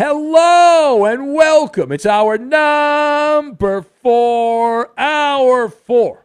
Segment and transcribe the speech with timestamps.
[0.00, 1.90] Hello and welcome.
[1.90, 6.24] It's our number four, hour four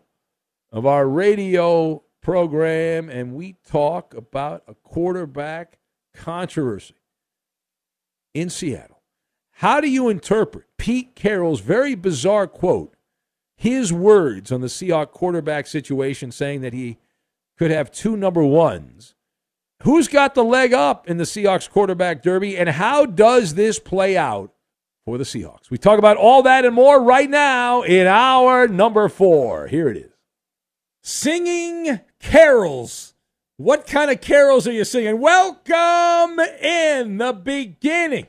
[0.71, 5.79] of our radio program, and we talk about a quarterback
[6.13, 6.93] controversy
[8.35, 9.01] in Seattle.
[9.53, 12.95] How do you interpret Pete Carroll's very bizarre quote,
[13.57, 16.99] his words on the Seahawks quarterback situation, saying that he
[17.57, 19.15] could have two number ones?
[19.81, 24.15] Who's got the leg up in the Seahawks quarterback derby, and how does this play
[24.15, 24.53] out
[25.03, 25.69] for the Seahawks?
[25.69, 29.67] We talk about all that and more right now in our number four.
[29.67, 30.11] Here it is
[31.01, 33.13] singing carols.
[33.57, 35.19] What kind of carols are you singing?
[35.19, 38.27] Welcome in the beginning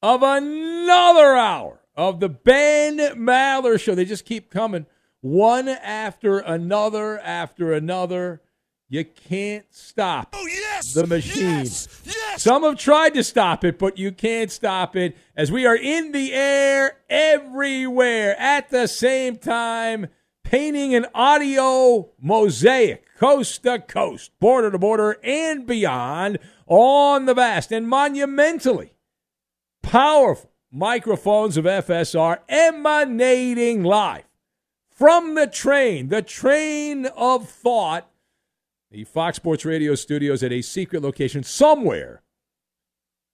[0.00, 3.94] of another hour of the Ben Maller Show.
[3.94, 4.86] They just keep coming
[5.20, 8.42] one after another after another.
[8.88, 10.92] You can't stop Oh, yes!
[10.92, 11.60] the machine.
[11.60, 11.88] Yes!
[12.04, 12.42] Yes!
[12.42, 16.12] Some have tried to stop it, but you can't stop it as we are in
[16.12, 20.08] the air everywhere at the same time,
[20.44, 27.72] painting an audio mosaic coast to coast, border to border, and beyond on the vast
[27.72, 28.92] and monumentally
[29.82, 34.24] powerful microphones of FSR emanating live
[34.90, 38.10] from the train, the train of thought
[38.94, 42.22] the Fox Sports Radio studios at a secret location somewhere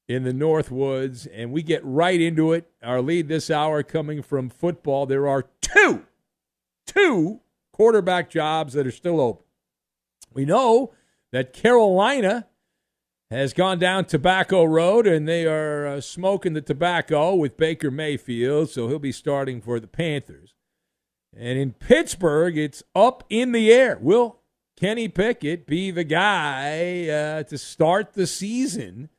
[0.08, 2.70] in the North Woods, and we get right into it.
[2.82, 5.04] Our lead this hour coming from football.
[5.04, 6.06] There are two,
[6.86, 7.40] two
[7.74, 9.44] quarterback jobs that are still open.
[10.32, 10.94] We know
[11.30, 12.46] that Carolina
[13.30, 18.70] has gone down Tobacco Road, and they are uh, smoking the tobacco with Baker Mayfield,
[18.70, 20.54] so he'll be starting for the Panthers.
[21.36, 23.98] And in Pittsburgh, it's up in the air.
[24.00, 24.39] Will
[24.80, 29.10] Kenny Pickett be the guy uh, to start the season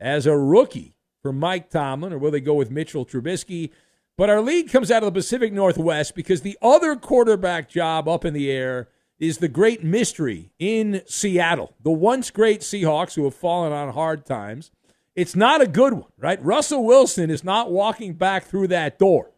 [0.00, 3.70] as a rookie for Mike Tomlin, or will they go with Mitchell Trubisky?
[4.16, 8.24] But our lead comes out of the Pacific Northwest because the other quarterback job up
[8.24, 8.88] in the air
[9.18, 11.74] is the great mystery in Seattle.
[11.82, 14.70] The once great Seahawks who have fallen on hard times.
[15.14, 16.42] It's not a good one, right?
[16.42, 19.32] Russell Wilson is not walking back through that door.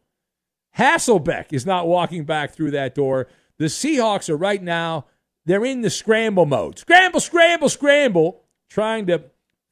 [0.78, 3.26] Hasselbeck is not walking back through that door.
[3.58, 5.06] The The Seahawks are right now,
[5.44, 6.78] they're in the scramble mode.
[6.78, 9.24] Scramble, scramble, scramble, trying to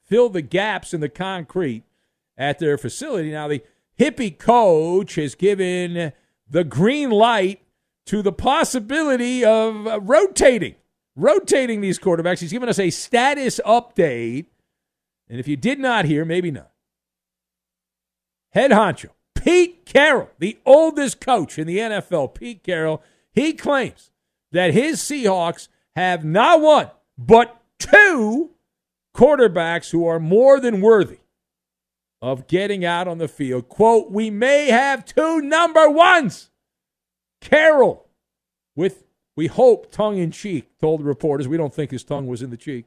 [0.03, 1.83] fill the gaps in the concrete
[2.37, 3.31] at their facility.
[3.31, 3.63] Now, the
[3.97, 6.11] hippie coach has given
[6.49, 7.61] the green light
[8.07, 10.75] to the possibility of rotating,
[11.15, 12.39] rotating these quarterbacks.
[12.39, 14.47] He's given us a status update.
[15.29, 16.71] And if you did not hear, maybe not.
[18.49, 23.01] Head honcho, Pete Carroll, the oldest coach in the NFL, Pete Carroll,
[23.31, 24.10] he claims
[24.51, 28.51] that his Seahawks have not one, but two
[29.15, 31.19] quarterbacks who are more than worthy
[32.21, 33.67] of getting out on the field.
[33.67, 36.49] Quote, we may have two number ones.
[37.41, 38.07] Carroll,
[38.75, 39.03] with,
[39.35, 41.47] we hope, tongue in cheek, told the reporters.
[41.47, 42.85] We don't think his tongue was in the cheek.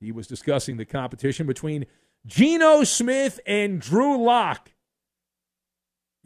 [0.00, 1.86] He was discussing the competition between
[2.26, 4.72] Geno Smith and Drew Lock.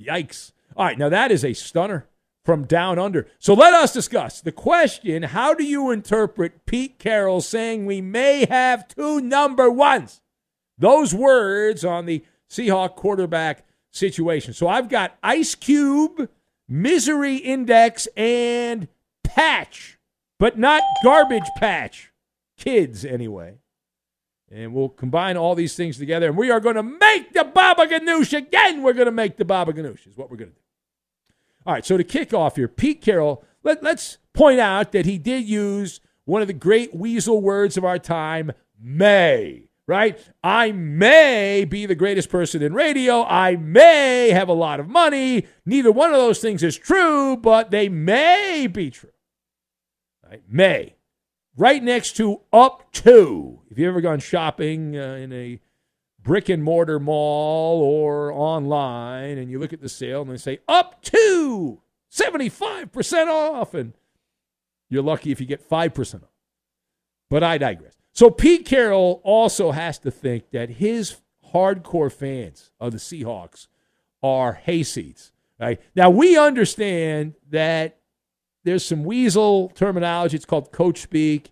[0.01, 0.53] Yikes.
[0.77, 2.09] All right, now that is a stunner
[2.47, 3.27] from down under.
[3.41, 8.47] So let us discuss the question how do you interpret Pete Carroll saying we may
[8.47, 10.23] have two number ones?
[10.79, 14.55] Those words on the Seahawk quarterback situation.
[14.55, 16.29] So I've got Ice Cube,
[16.69, 18.87] Misery Index, and
[19.25, 19.99] Patch,
[20.39, 22.13] but not Garbage Patch.
[22.57, 23.57] Kids, anyway.
[24.53, 27.87] And we'll combine all these things together, and we are going to make the Baba
[27.87, 28.83] Ganoush again.
[28.83, 30.61] We're going to make the Baba Ganoush, is what we're going to do.
[31.67, 35.19] All right, so to kick off here, Pete Carroll, let, let's point out that he
[35.19, 40.19] did use one of the great weasel words of our time, may right?
[40.43, 43.25] I may be the greatest person in radio.
[43.25, 45.47] I may have a lot of money.
[45.65, 49.11] Neither one of those things is true, but they may be true.
[50.29, 50.43] Right?
[50.49, 50.97] May.
[51.57, 53.61] Right next to up to.
[53.71, 55.61] If you've ever gone shopping uh, in a
[56.27, 60.59] brick and mortar mall or online and you look at the sale and they say
[60.67, 61.81] up to
[62.11, 63.93] 75% off, and
[64.89, 66.29] you're lucky if you get 5% off.
[67.31, 67.95] But I digress.
[68.13, 71.17] So Pete Carroll also has to think that his
[71.53, 73.69] hardcore fans of the Seahawks
[74.23, 75.31] are hayseeds.
[75.61, 75.81] Right?
[75.95, 78.01] Now we understand that
[78.65, 80.37] there's some weasel terminology.
[80.37, 81.51] It's called coach speak.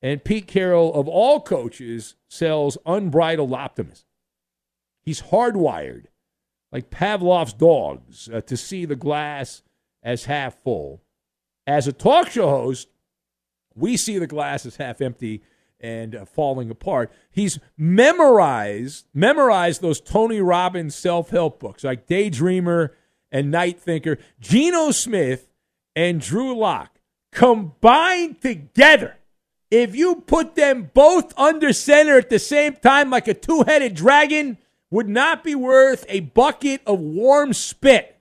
[0.00, 4.04] And Pete Carroll, of all coaches, sells unbridled optimism.
[5.04, 6.06] He's hardwired,
[6.72, 9.62] like Pavlov's dogs, uh, to see the glass
[10.02, 11.02] as half full.
[11.66, 12.88] As a talk show host,
[13.74, 15.42] we see the glass as half empty
[15.80, 17.12] and uh, falling apart.
[17.30, 22.90] He's memorized memorized those Tony Robbins self-help books like Daydreamer
[23.30, 24.18] and Night Thinker.
[24.40, 25.48] Geno Smith
[25.94, 26.98] and Drew Lock
[27.32, 29.16] combined together.
[29.70, 34.58] If you put them both under center at the same time like a two-headed dragon,
[34.90, 38.20] would not be worth a bucket of warm spit.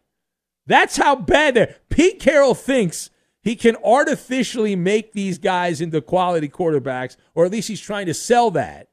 [0.65, 1.75] That's how bad they're.
[1.89, 3.09] Pete Carroll thinks
[3.41, 8.13] he can artificially make these guys into quality quarterbacks, or at least he's trying to
[8.13, 8.87] sell that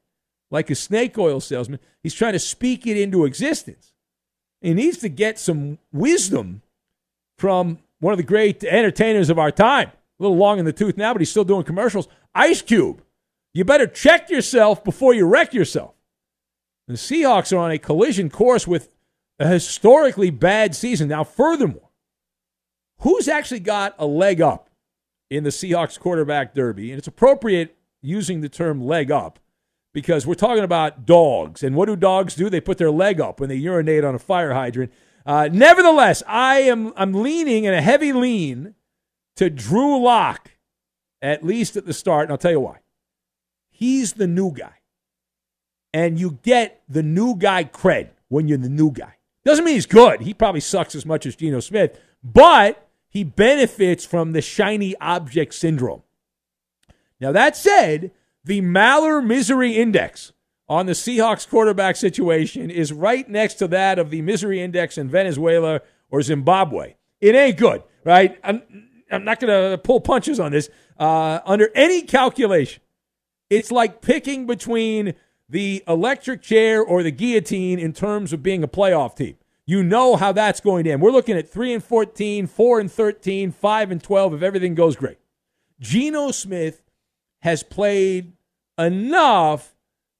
[0.51, 1.79] like a snake oil salesman.
[2.03, 3.93] He's trying to speak it into existence.
[4.59, 6.61] He needs to get some wisdom
[7.37, 9.89] from one of the great entertainers of our time.
[10.19, 12.07] A little long in the tooth now, but he's still doing commercials.
[12.35, 13.01] Ice Cube.
[13.53, 15.95] You better check yourself before you wreck yourself.
[16.91, 18.93] The Seahawks are on a collision course with
[19.39, 21.07] a historically bad season.
[21.07, 21.89] Now, furthermore,
[22.99, 24.69] who's actually got a leg up
[25.29, 26.91] in the Seahawks quarterback derby?
[26.91, 29.39] And it's appropriate using the term leg up
[29.93, 31.63] because we're talking about dogs.
[31.63, 32.49] And what do dogs do?
[32.49, 34.91] They put their leg up when they urinate on a fire hydrant.
[35.25, 38.75] Uh, nevertheless, I am I'm leaning in a heavy lean
[39.35, 40.51] to Drew Lock,
[41.21, 42.79] at least at the start, and I'll tell you why.
[43.69, 44.80] He's the new guy.
[45.93, 49.15] And you get the new guy cred when you're the new guy.
[49.43, 50.21] Doesn't mean he's good.
[50.21, 55.53] He probably sucks as much as Geno Smith, but he benefits from the shiny object
[55.53, 56.03] syndrome.
[57.19, 58.11] Now, that said,
[58.43, 60.31] the Maller Misery Index
[60.69, 65.09] on the Seahawks quarterback situation is right next to that of the Misery Index in
[65.09, 66.95] Venezuela or Zimbabwe.
[67.19, 68.39] It ain't good, right?
[68.43, 68.63] I'm,
[69.11, 70.69] I'm not going to pull punches on this.
[70.97, 72.81] Uh, under any calculation,
[73.49, 75.13] it's like picking between
[75.51, 79.37] the electric chair or the guillotine in terms of being a playoff team
[79.71, 81.01] you know how that's going to end.
[81.01, 84.97] We're looking at 3 and 14, 4 and 13, 5 and 12 if everything goes
[84.97, 85.17] great.
[85.79, 86.81] Geno Smith
[87.39, 88.33] has played
[88.77, 89.75] enough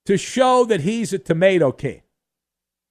[0.05, 2.01] to show that he's a tomato king.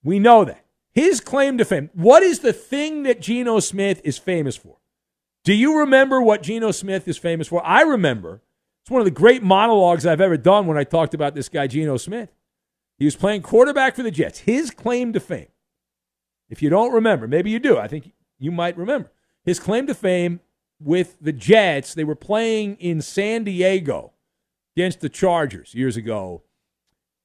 [0.02, 0.64] We know that.
[0.92, 1.88] His claim to fame.
[1.94, 4.76] What is the thing that Geno Smith is famous for?
[5.44, 7.64] Do you remember what Geno Smith is famous for?
[7.64, 8.42] I remember.
[8.90, 11.68] It's one of the great monologues I've ever done when I talked about this guy,
[11.68, 12.34] Geno Smith.
[12.98, 14.40] He was playing quarterback for the Jets.
[14.40, 15.46] His claim to fame
[16.48, 17.78] if you don't remember, maybe you do.
[17.78, 19.12] I think you might remember.
[19.44, 20.40] His claim to fame
[20.80, 21.94] with the Jets.
[21.94, 24.14] They were playing in San Diego
[24.74, 26.42] against the Chargers years ago,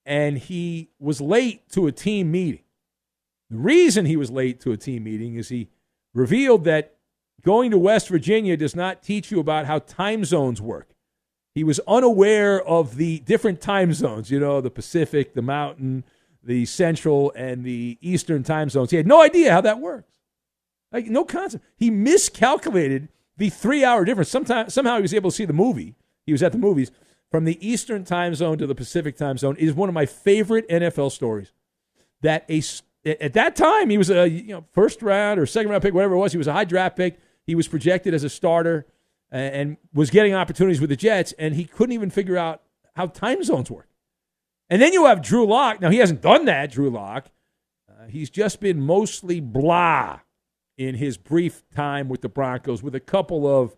[0.05, 2.61] and he was late to a team meeting.
[3.49, 5.69] The reason he was late to a team meeting is he
[6.13, 6.97] revealed that
[7.41, 10.94] going to West Virginia does not teach you about how time zones work.
[11.55, 16.03] He was unaware of the different time zones, you know, the Pacific, the Mountain,
[16.43, 18.91] the Central, and the Eastern time zones.
[18.91, 20.11] He had no idea how that works.
[20.91, 21.63] Like, no concept.
[21.77, 23.07] He miscalculated
[23.37, 24.29] the three hour difference.
[24.29, 25.95] Sometime, somehow he was able to see the movie.
[26.25, 26.91] He was at the movies
[27.31, 30.67] from the Eastern time zone to the Pacific time zone is one of my favorite
[30.69, 31.51] NFL stories.
[32.21, 32.61] That a
[33.05, 36.15] at that time he was a you know first round or second round pick, whatever
[36.15, 36.31] it was.
[36.31, 37.19] He was a high draft pick.
[37.45, 38.85] He was projected as a starter
[39.35, 42.61] and was getting opportunities with the Jets, and he couldn't even figure out
[42.95, 43.89] how time zones work.
[44.69, 45.81] And then you have Drew Lock.
[45.81, 47.27] Now, he hasn't done that, Drew Lock.
[47.89, 50.21] Uh, he's just been mostly blah
[50.77, 53.75] in his brief time with the Broncos, with a couple of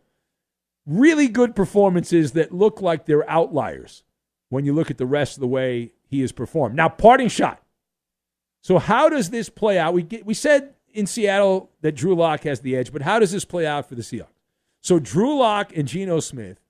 [0.85, 4.03] really good performances that look like they're outliers
[4.49, 6.75] when you look at the rest of the way he has performed.
[6.75, 7.61] Now, parting shot.
[8.61, 9.93] So, how does this play out?
[9.93, 13.31] We, get, we said in Seattle that Drew Lock has the edge, but how does
[13.31, 14.27] this play out for the Seahawks?
[14.88, 16.62] So Drew Lock and Geno Smith.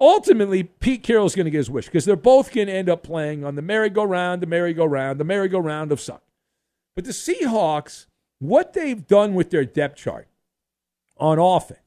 [0.00, 3.04] Ultimately, Pete Carroll's going to get his wish because they're both going to end up
[3.04, 6.24] playing on the merry-go-round, the merry-go-round, the merry-go-round of suck.
[6.96, 8.06] But the Seahawks,
[8.40, 10.26] what they've done with their depth chart
[11.16, 11.78] on offense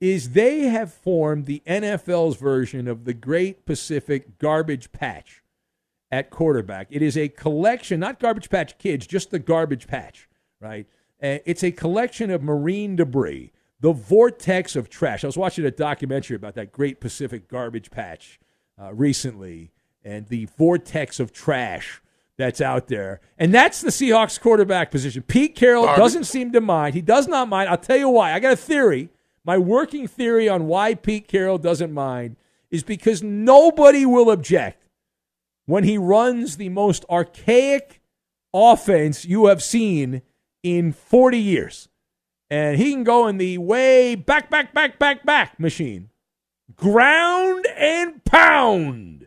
[0.00, 5.42] is they have formed the NFL's version of the Great Pacific Garbage Patch
[6.12, 6.86] at quarterback.
[6.90, 10.28] It is a collection, not Garbage Patch Kids, just the Garbage Patch,
[10.60, 10.86] right?
[11.20, 13.50] Uh, it's a collection of marine debris
[13.84, 15.24] the vortex of trash.
[15.24, 18.40] I was watching a documentary about that great Pacific garbage patch
[18.80, 19.72] uh, recently
[20.02, 22.00] and the vortex of trash
[22.38, 23.20] that's out there.
[23.36, 25.20] And that's the Seahawks quarterback position.
[25.20, 26.02] Pete Carroll garbage.
[26.02, 26.94] doesn't seem to mind.
[26.94, 27.68] He does not mind.
[27.68, 28.32] I'll tell you why.
[28.32, 29.10] I got a theory.
[29.44, 32.36] My working theory on why Pete Carroll doesn't mind
[32.70, 34.88] is because nobody will object
[35.66, 38.00] when he runs the most archaic
[38.54, 40.22] offense you have seen
[40.62, 41.90] in 40 years
[42.54, 46.10] and he can go in the way back, back, back, back, back machine.
[46.76, 49.26] Ground and pound.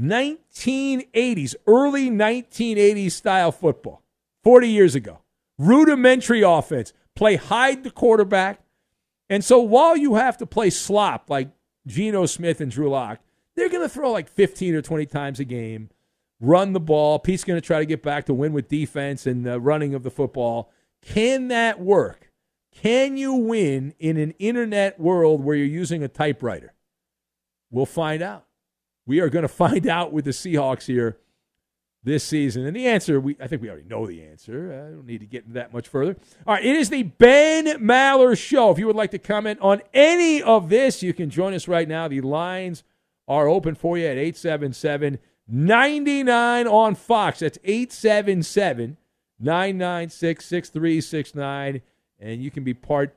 [0.00, 4.02] 1980s, early 1980s style football,
[4.42, 5.20] 40 years ago.
[5.58, 6.92] Rudimentary offense.
[7.14, 8.58] Play hide the quarterback.
[9.30, 11.50] And so while you have to play slop like
[11.86, 13.20] Geno Smith and Drew Lock,
[13.54, 15.88] they're going to throw like 15 or 20 times a game,
[16.40, 17.20] run the ball.
[17.20, 20.02] Pete's going to try to get back to win with defense and the running of
[20.02, 20.72] the football.
[21.00, 22.25] Can that work?
[22.82, 26.74] Can you win in an internet world where you're using a typewriter?
[27.70, 28.44] We'll find out.
[29.06, 31.18] We are going to find out with the Seahawks here
[32.04, 32.66] this season.
[32.66, 34.72] And the answer, we I think we already know the answer.
[34.72, 36.16] I don't need to get into that much further.
[36.46, 38.70] All right, it is the Ben Maller Show.
[38.70, 41.88] If you would like to comment on any of this, you can join us right
[41.88, 42.08] now.
[42.08, 42.84] The lines
[43.26, 45.18] are open for you at 877
[45.48, 47.40] 99 on Fox.
[47.40, 48.98] That's 877
[49.40, 51.82] 996 6369
[52.18, 53.16] and you can be part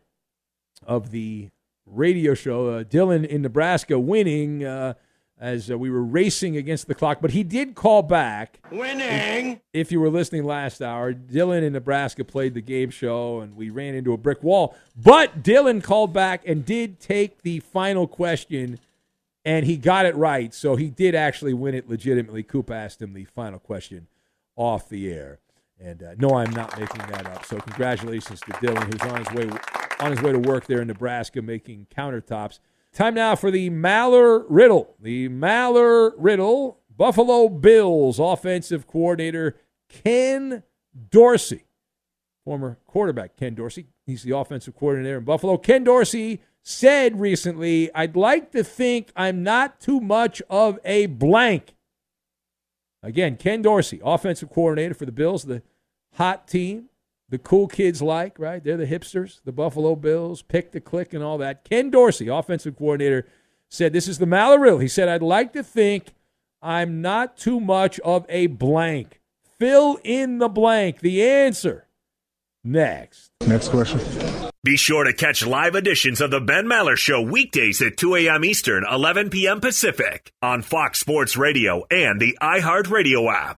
[0.85, 1.49] of the
[1.85, 2.67] radio show.
[2.67, 4.93] Uh, Dylan in Nebraska winning uh,
[5.39, 8.59] as uh, we were racing against the clock, but he did call back.
[8.71, 9.53] Winning!
[9.53, 13.55] If, if, you were listening last hour, Dylan in Nebraska played the game show and
[13.55, 14.75] we ran into a brick wall.
[14.95, 18.79] But Dylan called back and did take the final question
[19.45, 20.53] and he got it right.
[20.53, 22.43] So he did actually win it legitimately.
[22.43, 24.07] Coop asked him the final question
[24.55, 25.39] off the air.
[25.79, 27.45] And uh, no, I'm not making that up.
[27.45, 29.59] So congratulations to Dylan, who's on his way
[29.99, 32.59] on his way to work there in Nebraska, making countertops.
[32.93, 34.95] Time now for the Maller Riddle.
[34.99, 36.79] The Maller Riddle.
[36.99, 39.55] Buffalo Bills offensive coordinator
[39.87, 40.63] Ken
[41.09, 41.63] Dorsey,
[42.43, 43.87] former quarterback Ken Dorsey.
[44.05, 45.57] He's the offensive coordinator in Buffalo.
[45.57, 51.73] Ken Dorsey said recently, "I'd like to think I'm not too much of a blank."
[53.01, 55.63] Again, Ken Dorsey, offensive coordinator for the Bills, the
[56.13, 56.89] hot team,
[57.29, 58.63] the cool kids like, right?
[58.63, 61.63] They're the hipsters, the Buffalo Bills, pick the click and all that.
[61.63, 63.27] Ken Dorsey, offensive coordinator,
[63.69, 64.81] said, This is the Malarill.
[64.81, 66.13] He said, I'd like to think
[66.61, 69.21] I'm not too much of a blank.
[69.59, 70.99] Fill in the blank.
[70.99, 71.87] The answer
[72.63, 73.31] next.
[73.45, 73.99] Next question.
[74.63, 78.43] Be sure to catch live editions of the Ben Maller Show weekdays at 2 a.m.
[78.43, 79.61] Eastern, 11 p.m.
[79.61, 83.57] Pacific on Fox Sports Radio and the iHeartRadio app.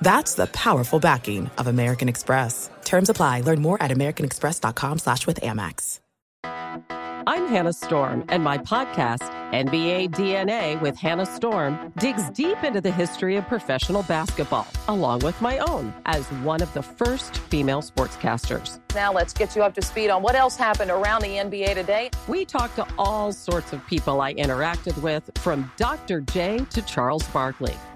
[0.00, 2.70] That's the powerful backing of American Express.
[2.84, 3.40] Terms apply.
[3.42, 6.00] Learn more at americanexpress.com slash with Amex.
[7.28, 12.92] I'm Hannah Storm, and my podcast, NBA DNA with Hannah Storm, digs deep into the
[12.92, 18.78] history of professional basketball, along with my own, as one of the first female sportscasters.
[18.94, 22.10] Now let's get you up to speed on what else happened around the NBA today.
[22.28, 26.20] We talked to all sorts of people I interacted with, from Dr.
[26.20, 27.74] J to Charles Barkley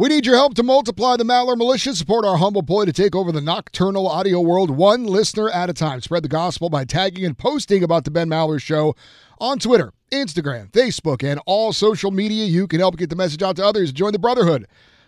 [0.00, 1.94] We need your help to multiply the Maller Militia.
[1.94, 5.74] Support our humble boy to take over the nocturnal audio world one listener at a
[5.74, 6.00] time.
[6.00, 8.96] Spread the gospel by tagging and posting about the Ben Maller Show
[9.38, 12.46] on Twitter, Instagram, Facebook, and all social media.
[12.46, 13.92] You can help get the message out to others.
[13.92, 14.66] Join the brotherhood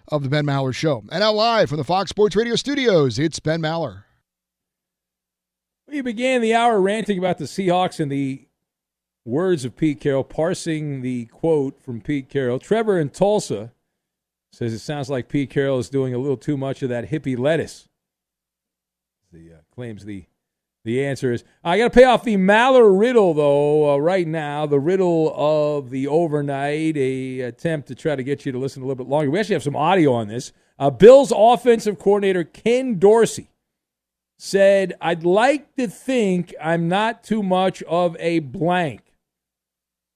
[0.09, 0.99] of the Ben Maller Show.
[1.11, 4.03] And now live from the Fox Sports Radio studios, it's Ben Maller.
[5.89, 8.47] We began the hour ranting about the Seahawks and the
[9.25, 12.59] words of Pete Carroll, parsing the quote from Pete Carroll.
[12.59, 13.73] Trevor in Tulsa
[14.53, 17.39] Says it sounds like Pete Carroll is doing a little too much of that hippie
[17.39, 17.89] lettuce.
[19.33, 20.27] The uh, claims the
[20.85, 24.67] the answer is I got to pay off the Maller riddle though uh, right now.
[24.67, 28.87] The riddle of the overnight, a attempt to try to get you to listen a
[28.87, 29.31] little bit longer.
[29.31, 30.53] We actually have some audio on this.
[30.79, 33.49] Uh, Bills offensive coordinator Ken Dorsey
[34.37, 39.15] said, "I'd like to think I'm not too much of a blank,"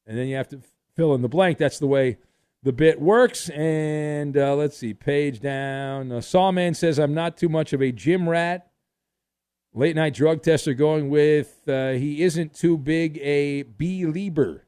[0.06, 0.60] and then you have to
[0.94, 1.56] fill in the blank.
[1.56, 2.18] That's the way
[2.62, 3.48] the bit works.
[3.50, 6.10] And uh, let's see, page down.
[6.10, 8.70] Uh, Sawman says, I'm not too much of a gym rat.
[9.74, 14.62] Late night drug tester going with, uh, he isn't too big a belieber.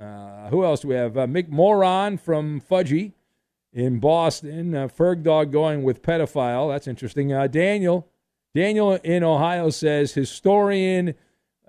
[0.00, 1.18] Uh, who else do we have?
[1.18, 3.14] Uh, Mick Moron from Fudgy
[3.72, 4.74] in Boston.
[4.74, 6.72] Uh, Ferg Dog going with pedophile.
[6.72, 7.32] That's interesting.
[7.32, 8.08] Uh, Daniel.
[8.54, 11.14] Daniel in Ohio says historian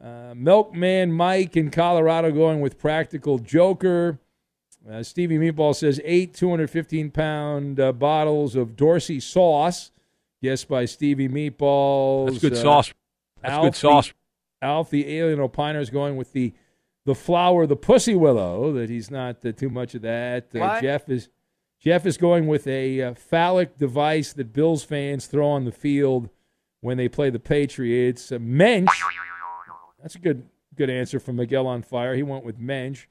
[0.01, 4.17] Uh, Milkman Mike in Colorado going with Practical Joker.
[4.89, 9.91] Uh, Stevie Meatball says eight 215 pound uh, bottles of Dorsey sauce.
[10.41, 12.27] Guessed by Stevie Meatballs.
[12.27, 12.93] That's good sauce.
[13.41, 14.07] That's Alf good sauce.
[14.61, 16.53] The, Alf the Alien Opiner is going with the
[17.05, 18.71] the flower, the pussy willow.
[18.73, 20.55] That he's not uh, too much of that.
[20.55, 21.29] Uh, Jeff is
[21.79, 26.29] Jeff is going with a uh, phallic device that Bills fans throw on the field
[26.81, 28.31] when they play the Patriots.
[28.31, 28.89] A mensch.
[30.01, 32.15] That's a good good answer from Miguel on Fire.
[32.15, 33.07] He went with mensch.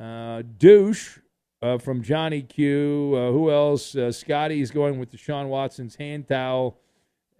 [0.00, 1.18] Uh, douche
[1.60, 3.14] uh, from Johnny Q.
[3.14, 3.94] Uh, who else?
[3.94, 6.78] Uh, is going with Deshaun Watson's hand towel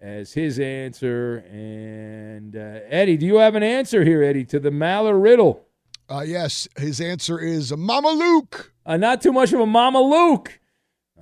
[0.01, 1.39] as his answer.
[1.51, 5.65] And uh, Eddie, do you have an answer here, Eddie, to the Maller riddle?
[6.11, 8.73] Uh, yes, his answer is Mama Luke.
[8.85, 10.61] Uh, not too much of a Mama Luke.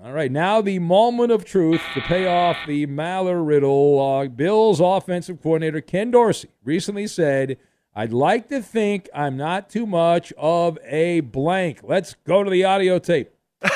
[0.02, 4.00] All right, now the moment of truth to pay off the Maller riddle.
[4.00, 7.58] Uh, Bills offensive coordinator Ken Dorsey recently said,
[7.98, 11.80] I'd like to think I'm not too much of a blank.
[11.82, 13.30] Let's go to the audio tape.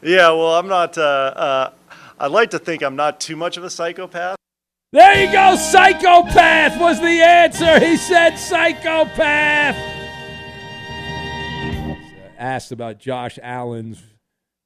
[0.00, 0.96] Yeah, well, I'm not.
[0.96, 1.70] Uh, uh,
[2.20, 4.36] I'd like to think I'm not too much of a psychopath.
[4.92, 5.56] There you go.
[5.56, 7.80] Psychopath was the answer.
[7.80, 9.76] He said psychopath.
[12.38, 14.00] Asked about Josh Allen's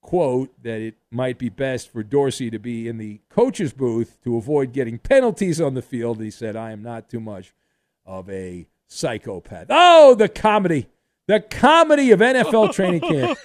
[0.03, 4.37] quote that it might be best for Dorsey to be in the coach's booth to
[4.37, 6.21] avoid getting penalties on the field.
[6.21, 7.55] He said, I am not too much
[8.05, 9.69] of a psychopath.
[9.71, 10.89] Oh, the comedy.
[11.29, 13.39] The comedy of NFL training camp.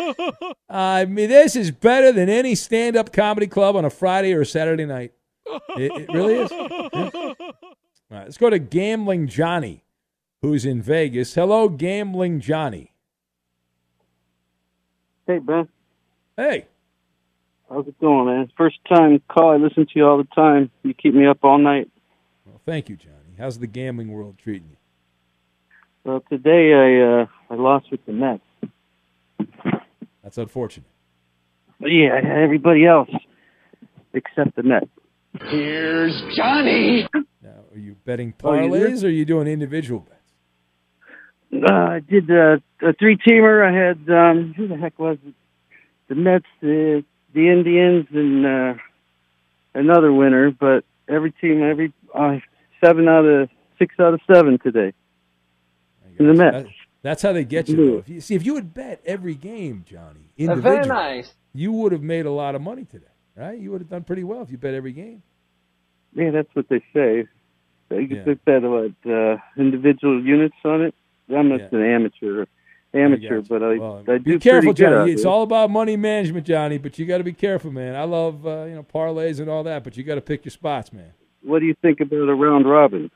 [0.68, 4.42] I mean, this is better than any stand up comedy club on a Friday or
[4.42, 5.14] a Saturday night.
[5.78, 6.52] It, it really is.
[6.52, 7.34] Yeah.
[8.10, 9.84] All right, let's go to Gambling Johnny,
[10.42, 11.36] who's in Vegas.
[11.36, 12.94] Hello, Gambling Johnny.
[15.28, 15.68] Hey, Ben.
[16.38, 16.68] Hey.
[17.68, 18.52] How's it going, man?
[18.56, 19.52] First time call.
[19.52, 20.70] I listen to you all the time.
[20.84, 21.90] You keep me up all night.
[22.46, 23.36] Well, thank you, Johnny.
[23.38, 24.78] How's the gambling world treating you?
[26.06, 28.44] Well, today I uh, I lost with the Mets.
[30.24, 30.88] That's unfortunate.
[31.80, 33.10] But yeah, everybody else
[34.14, 34.86] except the Mets.
[35.50, 37.08] Here's Johnny.
[37.42, 41.64] Now, are you betting Oh, you parlays or are you doing individual bets?
[41.70, 43.64] Uh, I did uh, a three-teamer.
[43.66, 45.34] I had um, who the heck was it?
[46.10, 48.74] The Mets, the the Indians, and uh,
[49.74, 50.52] another winner.
[50.52, 52.38] But every team, every uh,
[52.84, 54.94] seven out of six out of seven today.
[56.20, 56.58] In the Mets.
[56.64, 56.68] That-
[57.04, 57.76] that's how they get you.
[57.76, 57.98] Though.
[58.00, 61.34] If you see, if you had bet every game, Johnny, individually, very nice.
[61.54, 63.58] you would have made a lot of money today, right?
[63.58, 65.22] You would have done pretty well if you bet every game.
[66.14, 67.28] Yeah, that's what they say.
[67.90, 68.24] They Yeah.
[68.26, 70.96] just bet what uh, individual units on it.
[71.34, 72.46] I'm just an amateur,
[72.94, 75.12] amateur, but I Well, I do be careful, good Johnny.
[75.12, 75.32] It's there.
[75.32, 76.78] all about money management, Johnny.
[76.78, 77.96] But you got to be careful, man.
[77.96, 80.52] I love uh, you know parlays and all that, but you got to pick your
[80.52, 81.12] spots, man.
[81.42, 83.12] What do you think about a round robin?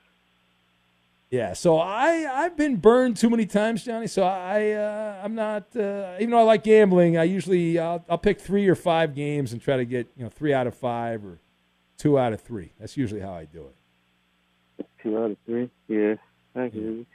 [1.29, 4.07] Yeah, so I I've been burned too many times, Johnny.
[4.07, 8.17] So I uh, I'm not uh, even though I like gambling, I usually I'll, I'll
[8.17, 11.23] pick three or five games and try to get you know three out of five
[11.23, 11.39] or
[11.97, 12.73] two out of three.
[12.79, 14.85] That's usually how I do it.
[15.01, 15.69] Two out of three.
[15.87, 16.15] Yeah,
[16.53, 17.05] I hear you.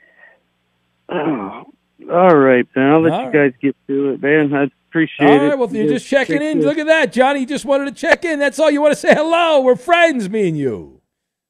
[2.11, 2.91] all right, man.
[2.91, 3.51] I'll let All you right.
[3.51, 4.53] guys get to it, man.
[4.53, 5.47] I appreciate All it.
[5.49, 6.59] right, well you're You just checking in.
[6.59, 6.67] care.
[6.69, 7.41] Look at that, Johnny.
[7.41, 8.39] You just wanted to check in.
[8.39, 9.13] That's all you want to say.
[9.13, 11.01] Hello, we're friends, me and you.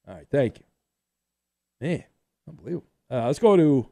[0.08, 0.66] All right, thank you.
[1.82, 2.04] Man,
[2.48, 2.88] unbelievable.
[3.12, 3.88] Uh, let's go to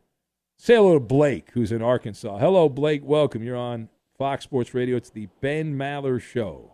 [0.57, 2.37] say hello to Blake, who's in Arkansas.
[2.37, 3.01] Hello, Blake.
[3.03, 3.43] Welcome.
[3.43, 4.95] You're on Fox Sports Radio.
[4.97, 6.71] It's the Ben Maller Show.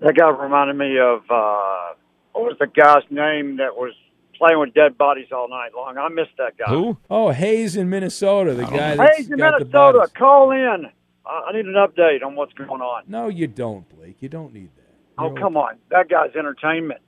[0.00, 1.94] That guy reminded me of uh
[2.32, 3.92] what was the guy's name that was
[4.38, 5.96] playing with dead bodies all night long?
[5.98, 6.70] I missed that guy.
[6.70, 6.96] Who?
[7.10, 10.12] Oh, Hayes in Minnesota, the guy that's Hey, in got Minnesota, bodies.
[10.16, 10.86] call in.
[11.26, 13.04] I I need an update on what's going on.
[13.08, 14.16] No, you don't, Blake.
[14.20, 14.82] You don't need that.
[15.16, 15.76] Oh, come on.
[15.90, 17.00] That guy's entertainment.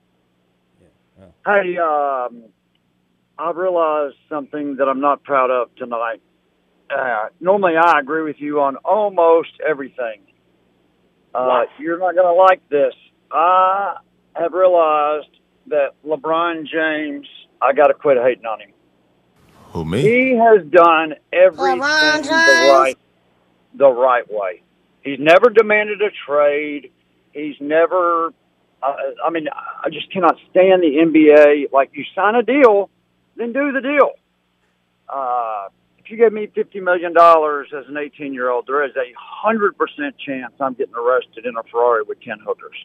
[1.45, 2.43] Hey, um,
[3.39, 6.21] I realized something that I'm not proud of tonight.
[6.95, 10.21] Uh, normally, I agree with you on almost everything.
[11.33, 12.93] Uh, you're not going to like this.
[13.31, 13.97] I
[14.35, 15.29] have realized
[15.69, 17.27] that LeBron James,
[17.61, 18.71] I got to quit hating on him.
[19.71, 20.01] Who me?
[20.01, 22.97] He has done everything the right,
[23.73, 24.61] the right way.
[25.03, 26.91] He's never demanded a trade.
[27.33, 28.33] He's never.
[28.81, 28.93] Uh,
[29.25, 31.71] I mean, I just cannot stand the NBA.
[31.71, 32.89] Like, you sign a deal,
[33.35, 34.11] then do the deal.
[35.09, 39.77] Uh, if you gave me fifty million dollars as an eighteen-year-old, there is a hundred
[39.77, 42.75] percent chance I'm getting arrested in a Ferrari with ten hookers.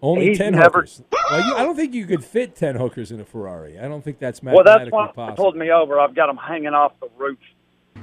[0.00, 1.02] Only He's 10 never- hookers.
[1.30, 3.78] Well, you, I don't think you could fit 10 hookers in a Ferrari.
[3.78, 5.44] I don't think that's Well, mathematically that's why possible.
[5.44, 5.98] pulled me over.
[6.00, 7.38] I've got them hanging off the roof.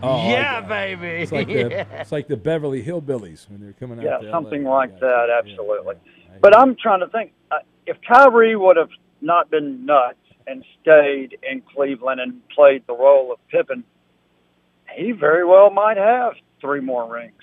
[0.03, 1.07] Oh, Yeah, baby.
[1.07, 1.85] It's like, the, Yeah.
[2.01, 4.71] it's like the Beverly Hillbillies when they're coming out Yeah, to something LA.
[4.75, 5.95] like that, absolutely.
[6.41, 8.89] But I'm trying to think uh, if Kyrie would have
[9.21, 13.85] not been nuts and stayed in Cleveland and played the role of Pippen,
[14.95, 17.33] he very well might have three more rings.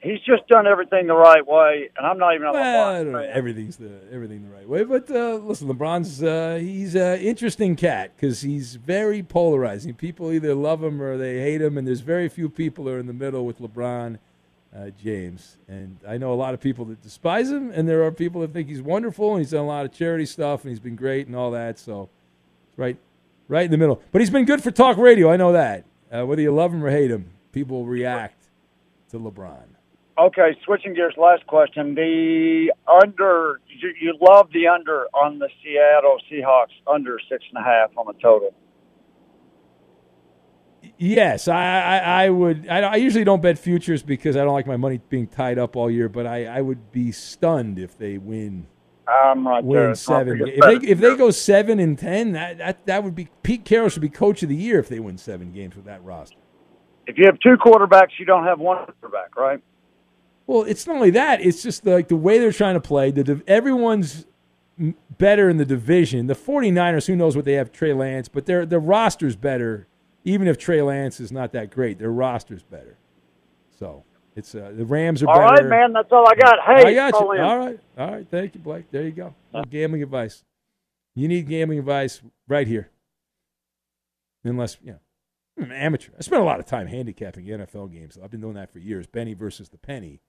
[0.00, 3.02] He's just done everything the right way, and I'm not even on well, the I
[3.02, 3.18] don't know.
[3.18, 8.12] Everything's the everything the right way, but uh, listen, LeBron's uh, he's an interesting cat
[8.14, 9.94] because he's very polarizing.
[9.94, 12.98] People either love him or they hate him, and there's very few people who are
[12.98, 14.18] in the middle with LeBron
[14.76, 15.56] uh, James.
[15.68, 18.52] And I know a lot of people that despise him, and there are people that
[18.52, 21.26] think he's wonderful, and he's done a lot of charity stuff, and he's been great
[21.26, 21.78] and all that.
[21.78, 22.08] So,
[22.76, 22.96] right,
[23.48, 24.02] right in the middle.
[24.12, 25.30] But he's been good for talk radio.
[25.30, 25.84] I know that.
[26.12, 28.44] Uh, whether you love him or hate him, people react
[29.10, 29.75] to LeBron.
[30.18, 31.14] Okay, switching gears.
[31.18, 33.60] Last question: the under.
[33.68, 38.06] You, you love the under on the Seattle Seahawks under six and a half on
[38.06, 38.54] the total.
[40.98, 42.66] Yes, I, I, I would.
[42.68, 45.76] I, I, usually don't bet futures because I don't like my money being tied up
[45.76, 46.08] all year.
[46.08, 48.68] But I, I would be stunned if they win.
[49.06, 49.94] I'm right win there.
[49.94, 50.42] seven.
[50.46, 53.90] If they if they go seven and ten, that, that that would be Pete Carroll
[53.90, 56.38] should be coach of the year if they win seven games with that roster.
[57.06, 59.62] If you have two quarterbacks, you don't have one quarterback, right?
[60.46, 63.10] Well, it's not only that; it's just like the way they're trying to play.
[63.10, 64.26] The everyone's
[65.18, 66.26] better in the division.
[66.26, 69.88] The 49ers, who knows what they have Trey Lance, but their their roster's better.
[70.24, 72.98] Even if Trey Lance is not that great, their roster's better.
[73.78, 74.04] So
[74.34, 75.46] it's uh, the Rams are all better.
[75.46, 75.92] All right, man.
[75.92, 76.58] That's all I got.
[76.64, 77.32] Hey, I got you.
[77.32, 77.40] In.
[77.40, 78.26] All right, all right.
[78.30, 78.90] Thank you, Blake.
[78.90, 79.34] There you go.
[79.70, 80.44] Gambling advice.
[81.14, 82.90] You need gambling advice right here.
[84.44, 84.98] Unless you know,
[85.58, 86.12] I'm an amateur.
[86.16, 88.18] I spent a lot of time handicapping NFL games.
[88.22, 89.06] I've been doing that for years.
[89.06, 90.20] Benny versus the penny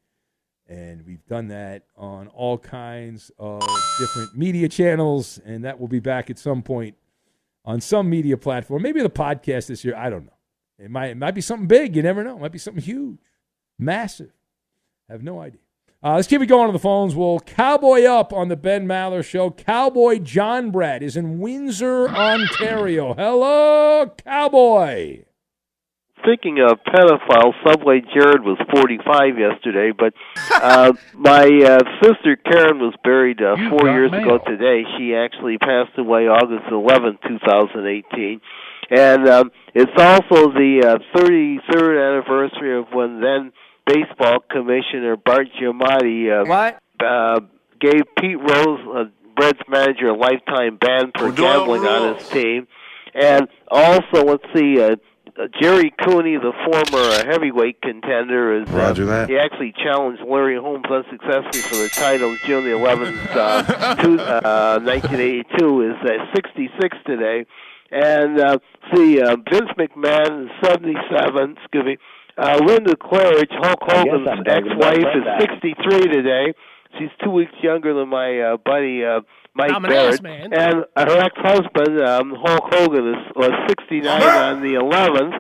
[0.67, 3.61] and we've done that on all kinds of
[3.99, 6.95] different media channels, and that will be back at some point
[7.65, 8.81] on some media platform.
[8.81, 9.95] Maybe the podcast this year.
[9.95, 10.33] I don't know.
[10.79, 11.95] It might it might be something big.
[11.95, 12.35] You never know.
[12.35, 13.19] It might be something huge,
[13.79, 14.31] massive.
[15.09, 15.61] I have no idea.
[16.03, 17.15] Uh, let's keep it going on the phones.
[17.15, 19.49] We'll cowboy up on the Ben Maller Show.
[19.49, 23.15] Cowboy John Brad is in Windsor, Ontario.
[23.15, 25.23] Hello, Cowboy
[26.27, 30.13] speaking of pedophiles, Subway Jared was 45 yesterday, but
[30.55, 34.35] uh, my uh, sister Karen was buried uh, four years mail.
[34.35, 34.83] ago today.
[34.97, 38.41] She actually passed away August 11, 2018.
[38.89, 43.51] And um, it's also the uh, 33rd anniversary of when then
[43.85, 46.79] baseball commissioner Bart Giamatti uh, what?
[46.99, 47.41] Uh,
[47.79, 49.03] gave Pete Rose, uh,
[49.39, 52.67] Reds manager, a lifetime ban for gambling on his team.
[53.13, 54.95] And also, let's see, uh,
[55.61, 59.29] Gerry Cooney, the former uh, heavyweight contender, is uh, Roger that.
[59.29, 64.79] He actually challenged Larry Holmes unsuccessfully for the title June the 11th, uh, two, uh,
[64.83, 65.81] 1982.
[65.81, 67.45] Is uh, 66 today,
[67.91, 68.57] and uh,
[68.93, 71.57] see uh, Vince McMahon is 77.
[71.57, 71.97] Excuse me.
[72.37, 76.53] Uh, Linda Claridge, Hulk Hogan's ex-wife, is 63 today.
[76.97, 79.03] She's two weeks younger than my uh, buddy.
[79.03, 79.21] Uh,
[79.57, 80.53] Mike I'm an Barrett, ass man.
[80.53, 85.37] and her ex-husband um, Hulk Hogan is was 69 on the 11th,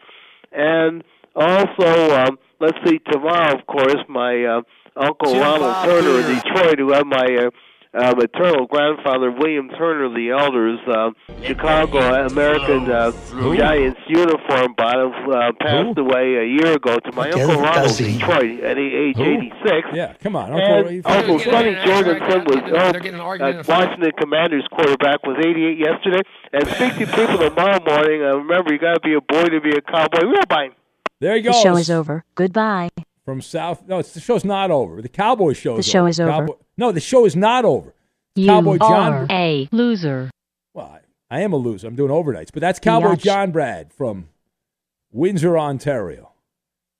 [0.51, 1.03] and
[1.35, 4.61] also um, let's see tomorrow, of course, my uh,
[4.95, 6.35] uncle Jim Ronald Bob Turner in.
[6.35, 7.49] Detroit, who had my uh,
[7.97, 11.09] uh, maternal grandfather William Turner, the elders, uh,
[11.43, 13.11] Chicago American uh,
[13.55, 18.17] Giants uniform bottom, uh, passed away a year ago to my Okay, uncle Ronald in?
[18.17, 19.23] Detroit at age Who?
[19.23, 19.87] 86.
[19.93, 20.53] Yeah, come on.
[20.53, 20.61] And
[21.05, 23.67] Uncle, Uncle Sonny Jurgensen was they're getting an uh, in front.
[23.89, 26.21] Washington Commanders quarterback was 88 yesterday.
[26.53, 28.21] And speak to people tomorrow morning.
[28.21, 30.25] Uh, remember, you got to be a boy to be a cowboy.
[30.25, 30.69] We're bye.
[31.19, 31.61] There you The go.
[31.63, 32.23] show is over.
[32.35, 32.89] Goodbye.
[33.27, 33.85] From South.
[33.85, 35.01] No, it's, the show's not over.
[35.01, 36.07] The Cowboy show The show over.
[36.07, 36.31] is over.
[36.31, 37.93] Cowboy, no, the show is not over.
[38.35, 39.13] You Cowboy John.
[39.13, 40.31] are a loser.
[40.73, 40.97] Well,
[41.29, 41.87] I, I am a loser.
[41.89, 42.51] I'm doing overnights.
[42.53, 43.15] But that's Cowboy.
[43.15, 44.29] John Brad from
[45.11, 46.31] Windsor, Ontario,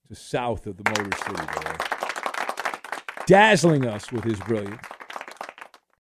[0.10, 1.78] just south of the Motor City there.
[3.26, 4.82] Dazzling us with his brilliance.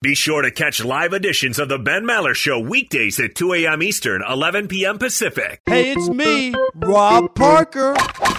[0.02, 3.82] Be sure to catch live editions of the Ben Maller Show weekdays at 2 a.m.
[3.82, 4.98] Eastern, 11 p.m.
[4.98, 5.62] Pacific.
[5.64, 7.96] Hey, it's me, Rob Parker.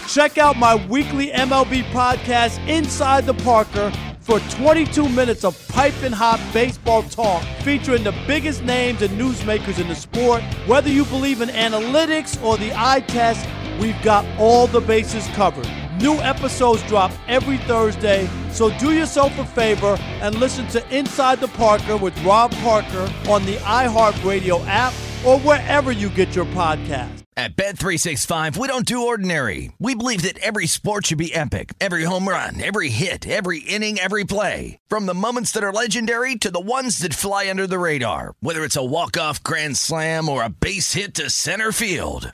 [0.08, 6.40] Check out my weekly MLB podcast, Inside the Parker, for 22 minutes of piping hot
[6.54, 10.44] baseball talk featuring the biggest names and newsmakers in the sport.
[10.68, 13.50] Whether you believe in analytics or the eye test,
[13.82, 15.68] we've got all the bases covered.
[16.00, 21.48] New episodes drop every Thursday, so do yourself a favor and listen to Inside the
[21.48, 24.94] Parker with Rob Parker on the iHeartRadio app
[25.26, 27.24] or wherever you get your podcast.
[27.36, 29.72] At Bet365, we don't do ordinary.
[29.80, 31.74] We believe that every sport should be epic.
[31.80, 34.80] Every home run, every hit, every inning, every play.
[34.88, 38.34] From the moments that are legendary to the ones that fly under the radar.
[38.40, 42.34] Whether it's a walk-off grand slam or a base hit to center field.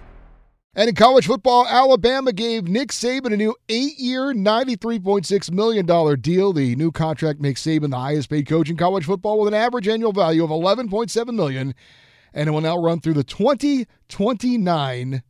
[0.73, 5.85] And in college football, Alabama gave Nick Saban a new eight year, $93.6 million
[6.21, 6.53] deal.
[6.53, 9.89] The new contract makes Saban the highest paid coach in college football with an average
[9.89, 11.75] annual value of 11.7 million.
[12.33, 15.23] And it will now run through the 2029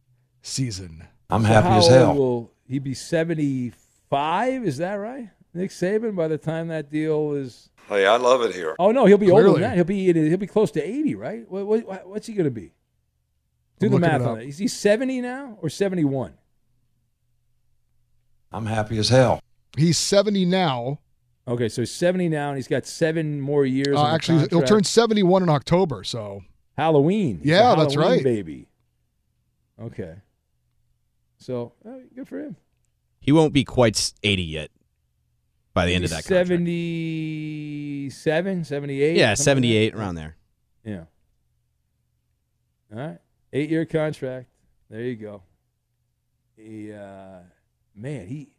[0.44, 1.08] season.
[1.32, 2.16] I'm So happy how as old hell.
[2.16, 4.64] Will he be 75?
[4.64, 5.28] Is that right?
[5.56, 7.72] Nick Saban by the time that deal is.
[7.90, 8.76] Hey, I love it here.
[8.78, 9.74] Oh, no, he'll be older than that.
[9.74, 11.50] He'll be, he'll be close to 80, right?
[11.50, 12.74] What, what, what's he going to be?
[13.82, 14.36] Do I'm the math it on up.
[14.38, 14.46] that.
[14.46, 16.34] Is he 70 now or 71?
[18.52, 19.40] I'm happy as hell.
[19.78, 21.00] He's 70 now.
[21.48, 23.96] Okay, so he's 70 now, and he's got seven more years.
[23.98, 26.04] Uh, on the actually, he'll turn 71 in October.
[26.04, 26.44] So
[26.78, 27.40] Halloween.
[27.40, 28.24] He's a Yeah, that's right.
[28.24, 28.68] baby.
[29.82, 30.16] Okay.
[31.38, 32.56] So uh, good for him.
[33.20, 34.70] He won't be quite 80 yet
[35.74, 36.48] by the end of that contract.
[36.50, 39.16] 77, 78?
[39.18, 40.36] Yeah, something like 78 around there.
[40.84, 41.04] Yeah.
[42.94, 43.18] All right.
[43.54, 44.48] Eight year contract.
[44.90, 45.44] There you go.
[46.56, 47.40] He, uh,
[47.96, 48.50] man, he,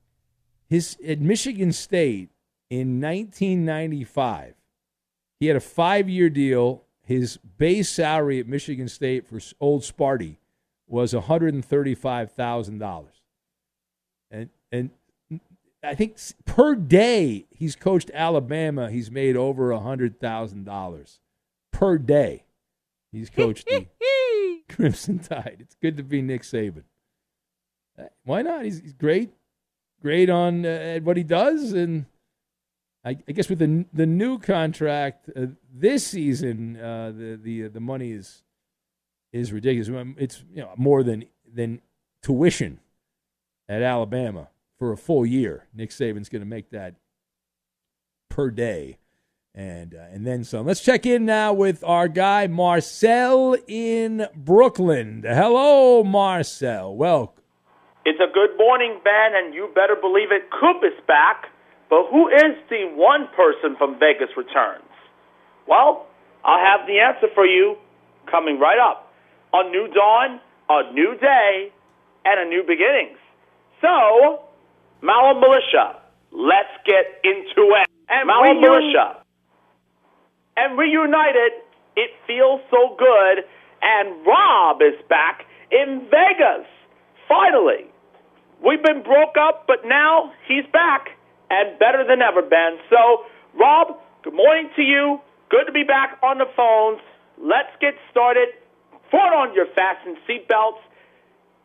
[0.69, 2.31] his, at Michigan State
[2.71, 4.55] in 1995,
[5.41, 6.85] he had a five year deal.
[7.05, 10.37] His base salary at Michigan State for old Sparty
[10.87, 13.05] was $135,000.
[14.31, 14.91] And, and
[15.83, 21.19] I think per day he's coached Alabama, he's made over $100,000
[21.73, 22.45] per day.
[23.13, 23.87] He's coached the
[24.69, 25.59] Crimson Tide.
[25.61, 26.85] It's good to be Nick Saban.
[27.99, 28.65] Uh, Why not?
[28.65, 29.31] He's, he's great,
[30.01, 32.07] great on uh, what he does, and
[33.05, 37.81] I, I guess with the the new contract uh, this season, uh, the the the
[37.81, 38.43] money is
[39.33, 39.89] is ridiculous.
[39.89, 41.83] Um, It's you know more than than
[42.23, 42.81] tuition
[43.69, 44.49] at Alabama
[44.79, 45.67] for a full year.
[45.75, 46.95] Nick Saban's going to make that
[48.31, 48.99] per day,
[49.55, 50.67] and uh, and then some.
[50.67, 55.25] Let's check in now with our guy Marcel in Brooklyn.
[55.27, 56.95] Hello, Marcel.
[56.95, 57.43] Welcome.
[58.05, 60.51] It's a good morning, Ben, and you better believe it.
[60.51, 61.47] Coop is back,
[61.89, 64.83] but who is the one person from Vegas returns?
[65.69, 66.07] Well,
[66.45, 67.77] I'll have the answer for you
[68.31, 69.13] coming right up.
[69.53, 71.71] A new dawn, a new day,
[72.25, 73.19] and a new beginnings.
[73.81, 74.43] So,
[75.03, 76.01] Maller Militia,
[76.33, 77.87] let's get into it.
[78.09, 79.22] And Maller reun- Militia.
[80.57, 81.53] And reunited,
[81.97, 83.45] it feels so good.
[83.83, 86.67] And Rob is back in Vegas.
[87.29, 87.87] Finally.
[88.65, 91.09] We've been broke up, but now he's back
[91.51, 92.79] and better than ever, Ben.
[92.89, 93.25] So,
[93.59, 95.21] Rob, good morning to you.
[95.51, 97.01] Good to be back on the phones.
[97.39, 98.49] Let's get started.
[99.11, 100.79] Put on your fasten seatbelts.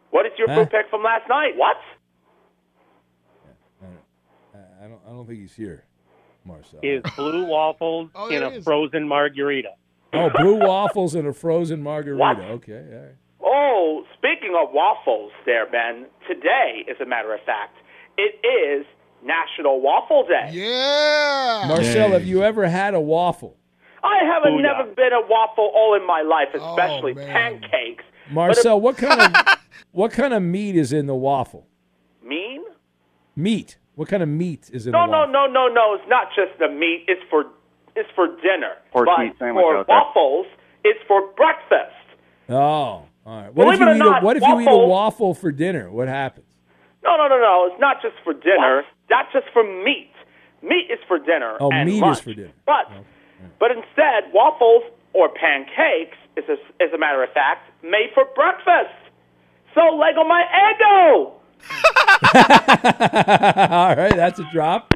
[0.09, 0.55] What is your Huh?
[0.65, 1.55] food pick from last night?
[1.55, 1.77] What?
[4.81, 5.01] I don't.
[5.05, 5.85] I don't think he's here,
[6.47, 6.79] Marcel.
[6.83, 8.63] is blue waffles Oh, in a it is.
[8.63, 9.69] frozen margarita.
[10.13, 12.19] Oh, blue waffles in a frozen margarita.
[12.19, 12.39] What?
[12.39, 13.15] Okay, all right.
[13.43, 17.75] Oh, speaking of waffles there, Ben, today, as a matter of fact,
[18.17, 18.85] it is
[19.23, 20.49] National Waffle Day.
[20.53, 21.65] Yeah.
[21.67, 23.57] Marcel, have you ever had a waffle?
[24.03, 24.61] I haven't Booyah.
[24.61, 28.03] never been a waffle all in my life, oh, especially pancakes.
[28.31, 29.57] Marcel, what kind of
[29.91, 31.67] what kind of meat is in the waffle?
[32.23, 32.63] Mean?
[33.35, 33.77] Meat.
[33.97, 35.95] What kind of meat is in No, the no, no, no, no.
[35.95, 37.05] It's not just the meat.
[37.07, 37.45] It's for
[37.95, 38.77] it's for dinner.
[38.93, 39.95] Horse but meat sandwich for out there.
[39.95, 40.45] waffles,
[40.83, 41.97] it's for breakfast.
[42.47, 43.51] Oh, all right.
[43.51, 45.33] What Believe if you it or eat not, a, what if you eat a waffle
[45.33, 45.89] for dinner?
[45.89, 46.45] What happens?
[47.03, 47.69] No, no, no, no.
[47.71, 48.83] It's not just for dinner.
[49.09, 50.13] That's just for meat.
[50.61, 51.57] Meat is for dinner.
[51.59, 52.17] Oh, and meat lunch.
[52.17, 52.53] is for dinner.
[52.67, 52.85] But
[53.57, 54.83] but instead, waffles
[55.13, 58.93] or pancakes is a, as a matter of fact made for breakfast.
[59.73, 61.33] So Lego my ego.
[62.34, 64.93] all right, that's a drop.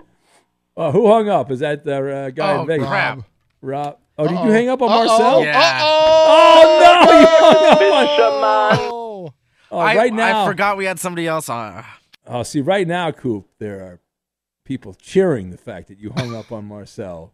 [0.75, 1.51] Uh, who hung up?
[1.51, 2.87] Is that the uh, guy Oh, in Vegas?
[2.87, 3.19] crap.
[3.61, 3.97] Rob.
[4.17, 4.45] Oh, did Uh-oh.
[4.45, 5.05] you hang up on Uh-oh.
[5.05, 5.43] Marcel?
[5.43, 5.79] Yeah.
[5.83, 7.19] Oh no!
[7.19, 8.91] You hung up on- Fisherman.
[9.73, 10.43] Oh, I, right now.
[10.43, 11.83] I forgot we had somebody else on.
[12.27, 13.99] Oh, see, right now, Coop, there are
[14.65, 17.33] people cheering the fact that you hung up on Marcel.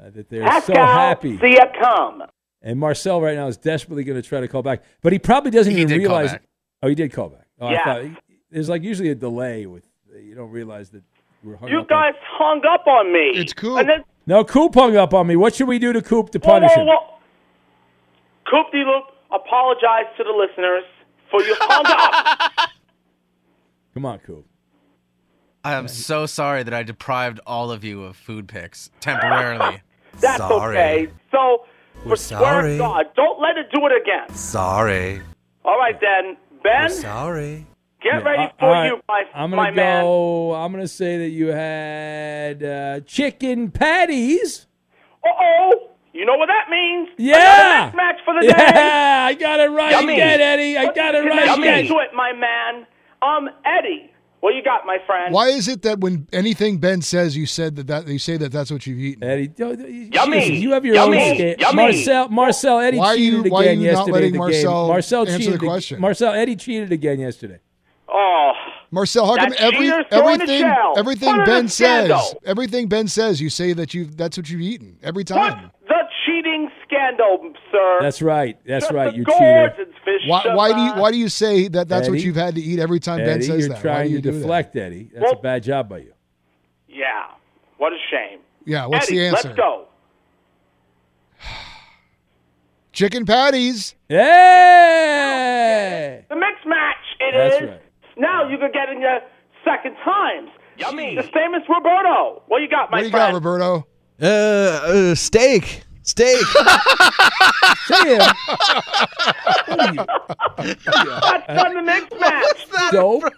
[0.00, 1.38] Uh, that they're so happy.
[1.38, 2.22] see ya come.
[2.62, 5.50] And Marcel right now is desperately going to try to call back, but he probably
[5.50, 6.32] doesn't He even did call realize.
[6.32, 6.42] back.
[6.82, 7.46] Oh, he did call back.
[7.60, 7.80] Oh, Yeah.
[7.80, 9.84] I thought, there's like usually a delay with
[10.22, 11.02] you don't realize that
[11.42, 11.82] we're hung You up.
[11.82, 13.30] on- guys hung up on me.
[13.34, 13.78] It's cool.
[13.78, 15.36] And then No, Coop hung up on me.
[15.36, 16.88] What should we do to Coop to whoa, punish whoa, him?
[18.50, 20.84] Coop de Loop, apologize to the listeners
[21.30, 22.70] for you hung up.
[23.94, 24.46] Come on, Coop.
[25.64, 29.82] I am so sorry that I deprived all of you of food picks temporarily.
[30.20, 31.08] That's okay.
[31.30, 31.64] So,
[32.04, 32.78] We're for swear sorry.
[32.78, 34.34] God, don't let it do it again.
[34.36, 35.20] Sorry.
[35.64, 36.36] All right, then.
[36.62, 37.66] Ben, Sorry.
[38.02, 40.02] Get ready Uh, for all right, you, my, I'm gonna man.
[40.04, 40.54] go.
[40.54, 44.66] I'm gonna say that you had uh, chicken patties.
[45.24, 45.90] Uh-oh.
[46.12, 47.08] You know what that means?
[47.18, 47.82] Yeah.
[47.90, 48.54] Another match for the day.
[48.56, 50.14] Yeah, I got it right Yummy.
[50.14, 50.76] again, Eddie.
[50.76, 51.86] I got it right Yummy again.
[51.86, 52.86] to it, my man.
[53.22, 55.32] Um, Eddie, what you got, my friend?
[55.32, 58.50] Why is it that when anything Ben says, you said that, that you say that
[58.50, 59.22] that's what you've eaten?
[59.22, 60.40] Eddie, don't- you- Yummy.
[60.40, 61.18] Jesus, you have your Yummy.
[61.30, 61.54] own scale.
[61.58, 61.76] Yummy.
[61.82, 64.12] Marcel, Marcel, Eddie Why are you- cheated why are again you not yesterday.
[64.12, 64.88] letting the Marcel game.
[64.88, 66.00] Marcel answer cheated the ag- question?
[66.00, 67.58] Marcel, Eddie cheated again yesterday.
[68.10, 68.52] Oh,
[68.90, 70.64] Marcel, how come every cheater's throwing the everything
[70.96, 72.42] everything Put Ben says scandal.
[72.46, 75.64] everything Ben says you say that you that's what you've eaten every time.
[75.64, 75.72] What?
[75.88, 77.98] the cheating scandal, sir.
[78.00, 78.58] That's right.
[78.66, 79.14] That's Just right.
[79.14, 79.38] You cheater.
[79.38, 82.54] Gordon's fish Why, why do you why do you say that that's what you've had
[82.54, 83.76] to eat every time Ben says you're that?
[83.76, 84.38] Why trying do you to do that?
[84.38, 85.10] deflect, Eddie.
[85.14, 86.14] That's a bad job by you.
[86.88, 87.26] Yeah.
[87.76, 88.40] What a shame.
[88.64, 89.48] Yeah, what's Eddie, the answer?
[89.48, 89.86] Let's go.
[92.92, 93.94] Chicken patties.
[94.88, 96.24] Hey!
[96.28, 96.96] The mixed match.
[97.20, 97.52] It is.
[97.52, 97.82] That's right.
[98.18, 99.20] Now you can get in your
[99.64, 100.50] second times.
[100.76, 101.16] Yummy.
[101.16, 102.42] The famous Roberto.
[102.46, 103.32] What you got, my What do you friend?
[103.32, 103.86] got, Roberto?
[104.20, 104.26] Uh,
[105.10, 105.84] uh steak.
[106.02, 106.38] Steak.
[107.88, 108.18] Tim.
[110.56, 112.66] That's on the mixed match.
[112.92, 113.24] Dope.
[113.24, 113.28] Uh,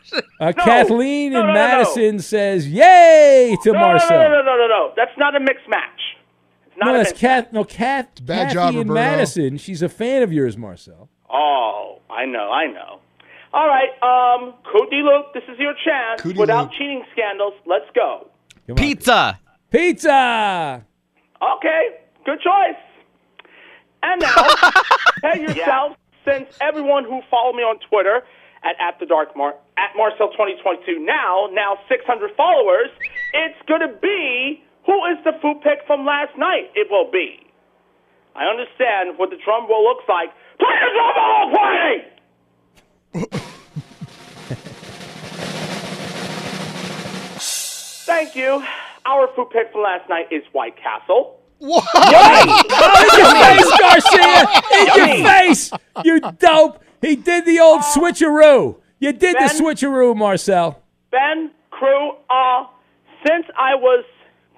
[0.41, 0.53] No.
[0.53, 1.69] Kathleen No, in no, no, no.
[1.69, 4.93] Madison says, "Yay to no, Marcel." No, no, no, no, no, no.
[4.97, 6.01] That's not a mixed match.
[6.69, 7.53] It's not No, a that's mixed Kath.
[7.53, 8.25] No, Kath.
[8.25, 8.95] bad Kathy job, in Roberto.
[8.95, 9.59] Madison.
[9.59, 11.09] She's a fan of yours, Marcel.
[11.29, 13.01] Oh, I know, I know.
[13.53, 16.23] All right, um, Cody Luke, this is your chance.
[16.23, 16.73] Cody Without Luke.
[16.79, 18.29] cheating scandals, let's go.
[18.67, 18.77] Come on.
[18.77, 19.41] Pizza.
[19.71, 20.85] Pizza.
[21.43, 21.83] Okay,
[22.25, 22.79] good choice.
[24.03, 24.37] And now,
[25.21, 28.23] tell yourself, since everyone who followed me on Twitter
[28.63, 32.91] at, at the Dark Mar at Marcel2022 now, now 600 followers,
[33.35, 36.71] it's going to be who is the food pick from last night?
[36.75, 37.41] It will be.
[38.35, 40.31] I understand what the drum roll looks like.
[40.59, 42.07] Play the drum roll, play!
[48.11, 48.63] Thank you.
[49.07, 51.39] our food pick from last night is White Castle.
[51.59, 51.85] What?
[51.95, 54.41] in your face, Garcia!
[54.73, 55.71] In your face!
[56.05, 56.83] You dope!
[57.01, 58.81] He did the old switcheroo.
[58.99, 60.83] You did the switcheroo, Marcel.
[61.13, 62.67] Ben, crew, uh,
[63.25, 64.05] since I was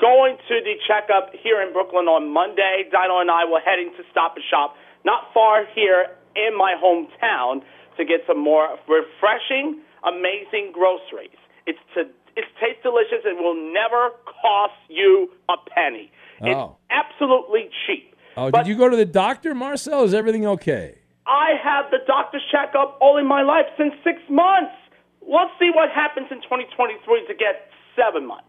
[0.00, 4.03] going to the checkup here in Brooklyn on Monday, Dino and I were heading to
[4.11, 7.62] Stop and Shop, not far here in my hometown,
[7.98, 11.36] to get some more refreshing, amazing groceries.
[11.66, 12.05] It's to
[12.37, 16.11] it tastes delicious and will never cost you a penny.
[16.41, 16.76] It's Oh.
[16.91, 18.14] absolutely cheap.
[18.37, 20.05] Oh, did you go to the doctor, Marcel?
[20.05, 20.99] Is everything okay?
[21.26, 24.72] I have the doctor's checkup all in my life since six months.
[25.20, 28.49] Let's see what happens in 2023 to get seven months.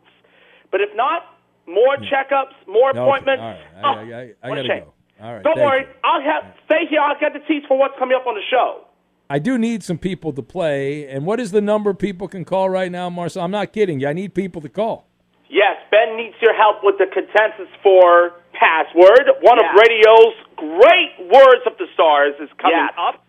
[0.71, 2.03] But if not, more hmm.
[2.05, 3.41] checkups, more Okay, appointments.
[3.43, 3.61] All right.
[3.75, 4.83] I, Oh, I, I, I gotta shame.
[4.85, 4.93] go.
[5.21, 5.43] All right.
[5.43, 5.93] Don't thank worry, you.
[6.03, 6.99] I'll have stay here.
[7.01, 8.82] I'll get the tease for what's coming up on the show.
[9.33, 11.07] I do need some people to play.
[11.09, 13.41] And what is the number people can call right now, Marcel?
[13.41, 14.07] I'm not kidding you.
[14.07, 15.07] I need people to call.
[15.49, 19.25] Yes, Ben needs your help with the consensus for password.
[19.41, 23.25] One of radio's great words of the stars is coming up.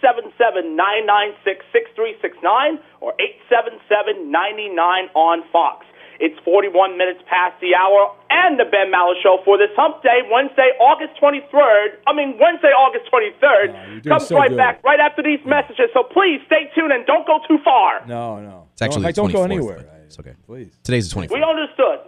[0.00, 3.12] 877-996-6369 or
[3.52, 5.84] 877-99 on Fox.
[6.20, 10.22] It's 41 minutes past the hour and the Ben Maller Show for this hump day,
[10.30, 11.98] Wednesday, August 23rd.
[12.06, 14.02] I mean, Wednesday, August 23rd.
[14.02, 14.56] doing comes so right good.
[14.56, 15.90] back right after these messages.
[15.92, 18.06] So please stay tuned and don't go too far.
[18.06, 18.68] No, no.
[18.72, 19.84] It's actually no, I don't go anywhere.
[20.06, 20.34] It's okay.
[20.46, 20.72] Please.
[20.82, 21.30] Today's the 24th.
[21.32, 21.98] We understood.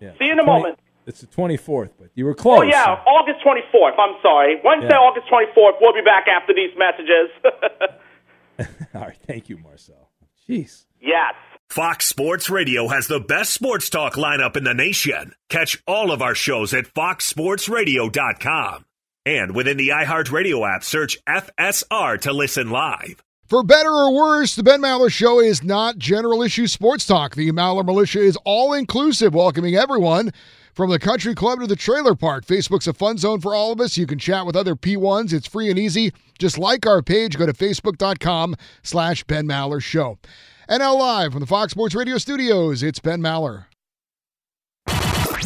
[0.00, 0.12] Yeah.
[0.18, 0.78] See you in a 20 moment.
[1.06, 2.60] It's the 24th, but you were close.
[2.60, 3.98] Oh, yeah, August 24th.
[3.98, 4.56] I'm sorry.
[4.64, 4.98] Wednesday, Yeah.
[5.04, 5.76] August 24th.
[5.80, 7.28] We'll be back after these messages.
[8.94, 9.18] All right.
[9.26, 10.08] Thank you, Marcel.
[10.48, 10.84] Jeez.
[11.00, 11.34] yes.
[11.74, 15.34] Fox Sports Radio has the best sports talk lineup in the nation.
[15.48, 18.84] Catch all of our shows at foxsportsradio.com.
[19.26, 23.24] And within the iHeartRadio app, search FSR to listen live.
[23.48, 27.34] For better or worse, the Ben Maller Show is not general issue sports talk.
[27.34, 30.30] The Maller Militia is all inclusive, welcoming everyone
[30.74, 32.46] from the country club to the trailer park.
[32.46, 33.96] Facebook's a fun zone for all of us.
[33.96, 35.32] You can chat with other P1s.
[35.32, 36.12] It's free and easy.
[36.38, 37.36] Just like our page.
[37.36, 38.54] Go to facebook.com
[38.84, 40.18] slash Ben Maller Show.
[40.66, 43.66] And now live from the Fox Sports Radio studios, it's Ben Maller.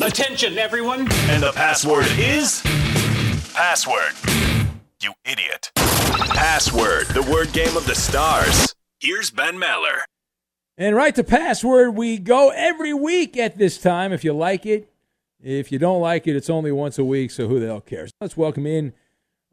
[0.01, 1.11] Attention, everyone.
[1.29, 2.63] And the password is
[3.53, 4.13] password.
[5.03, 5.73] You idiot.
[5.75, 8.77] Password, the word game of the stars.
[9.01, 10.03] Here's Ben Maller.
[10.77, 14.13] And right to password, we go every week at this time.
[14.13, 14.89] If you like it,
[15.43, 18.13] if you don't like it, it's only once a week, so who the hell cares?
[18.21, 18.93] Let's welcome in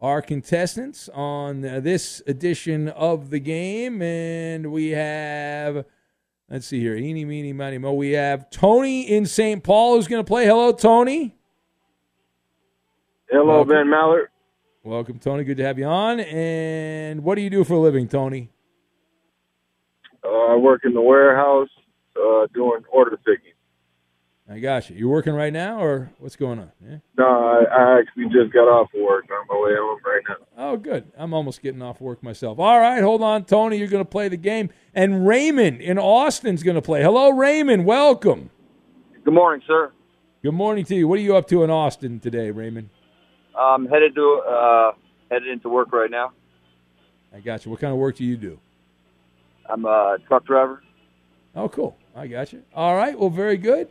[0.02, 4.02] our contestants on this edition of the game.
[4.02, 5.86] And we have,
[6.50, 7.93] let's see here, eeny, meeny, miny, mo.
[7.93, 9.64] We have Tony in St.
[9.64, 10.46] Paul who's going to play.
[10.46, 11.36] Hello, Tony.
[13.30, 13.70] Hello, Welcome.
[13.70, 14.28] Ben Mallard.
[14.84, 15.43] Welcome, Tony.
[15.43, 16.20] Good to have you on.
[16.20, 18.52] And what do you do for a living, Tony?
[20.24, 21.70] Uh, I work in the warehouse
[22.16, 23.55] uh, doing order picking.
[24.48, 24.96] I got you.
[24.96, 26.72] You working right now, or what's going on?
[26.88, 26.98] Yeah.
[27.18, 29.26] No, I, I actually just got off of work.
[29.32, 30.36] I'm on my way home right now.
[30.56, 31.12] Oh, good.
[31.18, 32.60] I'm almost getting off work myself.
[32.60, 33.78] All right, hold on, Tony.
[33.78, 37.02] You're going to play the game, and Raymond in Austin's going to play.
[37.02, 37.86] Hello, Raymond.
[37.86, 38.52] Welcome.
[39.24, 39.91] Good morning, sir.
[40.43, 41.08] Good morning to you.
[41.08, 42.89] What are you up to in Austin today, Raymond?
[43.58, 44.91] I'm headed to uh,
[45.32, 46.34] headed into work right now.
[47.34, 47.72] I got you.
[47.72, 48.60] What kind of work do you do?
[49.68, 50.84] I'm a truck driver.
[51.56, 51.98] Oh, cool.
[52.16, 52.62] I got you.
[52.76, 53.18] All right.
[53.18, 53.88] Well, very good.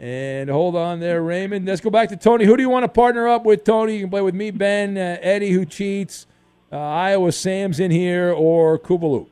[0.00, 1.66] And hold on there, Raymond.
[1.66, 2.46] Let's go back to Tony.
[2.46, 3.96] Who do you want to partner up with, Tony?
[3.96, 6.26] You can play with me, Ben, uh, Eddie, who cheats,
[6.72, 9.26] uh, Iowa Sam's in here, or Kubalu.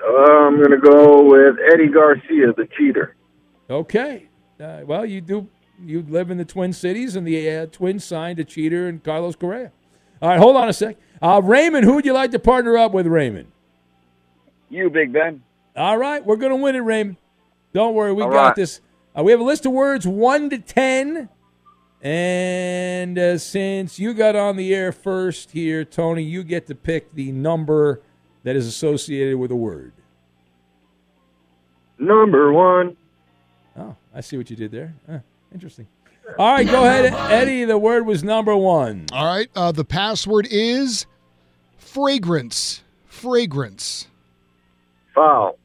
[0.00, 3.16] Uh, I'm going to go with Eddie Garcia, the cheater.
[3.68, 4.28] Okay.
[4.60, 5.48] Uh, well, you do.
[5.82, 9.34] You live in the Twin Cities, and the uh, Twins signed a cheater and Carlos
[9.34, 9.72] Correa.
[10.22, 10.96] All right, hold on a sec.
[11.20, 13.50] Uh, Raymond, who would you like to partner up with, Raymond?
[14.68, 15.42] You, Big Ben.
[15.74, 17.16] All right, we're going to win it, Raymond.
[17.72, 18.56] Don't worry, we All got right.
[18.56, 18.80] this.
[19.16, 21.28] Uh, we have a list of words one to ten,
[22.02, 27.14] and uh, since you got on the air first here, Tony, you get to pick
[27.14, 28.00] the number
[28.42, 29.92] that is associated with a word.
[31.98, 32.96] Number one.
[33.76, 34.94] Oh, I see what you did there.
[35.08, 35.18] Huh,
[35.52, 35.86] interesting.
[36.38, 37.64] All right, go ahead, Eddie.
[37.64, 39.06] The word was number one.
[39.12, 39.50] All right.
[39.54, 41.06] Uh, the password is
[41.76, 42.82] fragrance.
[43.06, 44.06] Fragrance.
[45.14, 45.58] Foul.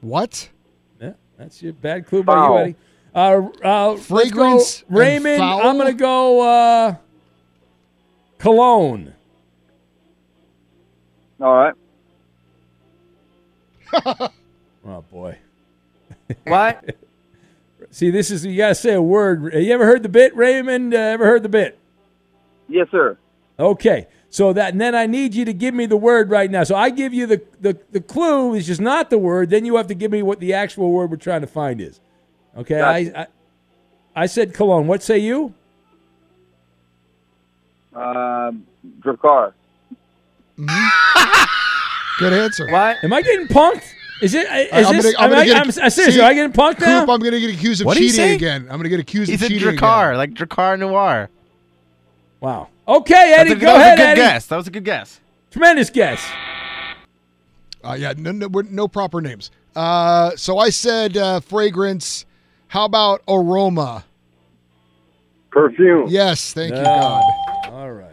[0.00, 0.48] What?
[1.40, 2.58] Yeah, that's your bad clue by you, Foul.
[2.58, 2.76] Eddie.
[3.14, 5.38] Uh, uh, let's Fragrance and Raymond.
[5.38, 5.66] foul?
[5.66, 6.96] I'm going to go uh,
[8.38, 9.14] cologne.
[11.40, 11.74] All right.
[14.82, 15.36] Oh boy.
[16.44, 16.96] What?
[17.90, 19.52] See, this is you got to say a word.
[19.52, 20.94] You ever heard the bit, Raymond?
[20.94, 21.78] Uh, ever heard the bit?
[22.66, 23.18] Yes, sir.
[23.58, 24.06] Okay.
[24.32, 26.62] So that, and then I need you to give me the word right now.
[26.62, 29.50] So I give you the, the, the clue is just not the word.
[29.50, 31.98] Then you have to give me what the actual word we're trying to find is.
[32.56, 32.80] Okay.
[32.80, 33.26] I, I,
[34.14, 34.86] I said cologne.
[34.86, 35.52] What say you?
[37.94, 38.66] Um,
[39.00, 39.52] Drakkar.
[42.18, 42.70] Good answer.
[42.70, 42.98] What?
[43.02, 43.82] Am I getting punked?
[44.22, 44.46] Is it?
[44.50, 45.14] Is I'm this?
[45.14, 46.14] gonna- I'm am gonna I, get- I'm, I'm serious.
[46.14, 47.00] see, Am I getting punked Coop, now?
[47.02, 48.62] I'm going to get accused of What'd cheating again.
[48.64, 50.18] I'm going to get accused He of said cheating Drakkar, again.
[50.18, 51.30] like Drakkar Noir.
[52.40, 52.68] Wow.
[52.88, 54.20] Okay, Eddie, That's a, go that was a good Eddie.
[54.20, 54.46] guess.
[54.46, 55.20] That was a good guess.
[55.50, 56.24] Tremendous guess.
[57.82, 59.50] Uh, yeah, no, no, no proper names.
[59.74, 62.24] Uh, so I said uh, fragrance.
[62.68, 64.04] How about aroma?
[65.50, 66.06] Perfume.
[66.08, 67.22] Yes, thank you, God.
[67.66, 68.06] All right.